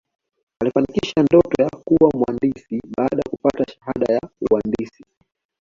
[0.61, 5.03] aliifanikisha ndoto ya kuwa mwandisi baada ya kupata shahada ya uandisi